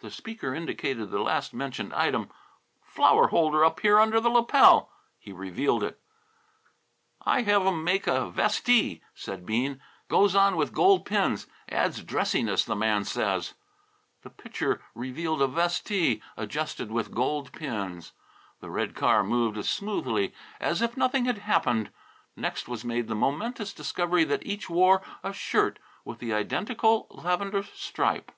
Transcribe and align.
The 0.00 0.10
speaker 0.10 0.54
indicated 0.54 1.08
the 1.10 1.22
last 1.22 1.54
mentioned 1.54 1.94
item. 1.94 2.28
"Flower 2.82 3.28
holder 3.28 3.64
up 3.64 3.80
here 3.80 3.98
under 3.98 4.20
the 4.20 4.28
lapel." 4.28 4.92
He 5.18 5.32
revealed 5.32 5.82
it. 5.82 5.98
"I 7.22 7.40
have 7.44 7.64
'em 7.66 7.82
make 7.82 8.06
a 8.06 8.28
vestee," 8.30 9.00
said 9.14 9.46
Bean; 9.46 9.80
"goes 10.08 10.34
on 10.34 10.56
with 10.58 10.74
gold 10.74 11.06
pins; 11.06 11.46
adds 11.70 12.02
dressiness, 12.04 12.66
the 12.66 12.76
man 12.76 13.04
says." 13.04 13.54
The 14.20 14.28
Pitcher 14.28 14.82
revealed 14.94 15.40
a 15.40 15.46
vestee, 15.46 16.20
adjusted 16.36 16.90
with 16.92 17.14
gold 17.14 17.50
pins. 17.50 18.12
The 18.60 18.68
red 18.68 18.94
car 18.94 19.24
moved 19.24 19.56
as 19.56 19.70
smoothly 19.70 20.34
as 20.60 20.82
if 20.82 20.98
nothing 20.98 21.24
had 21.24 21.38
happened. 21.38 21.90
Next 22.36 22.68
was 22.68 22.84
made 22.84 23.08
the 23.08 23.14
momentous 23.14 23.72
discovery 23.72 24.24
that 24.24 24.44
each 24.44 24.68
wore 24.68 25.00
a 25.22 25.32
shirt 25.32 25.78
with 26.04 26.18
the 26.18 26.34
identical 26.34 27.06
lavender 27.08 27.62
stripe. 27.62 28.32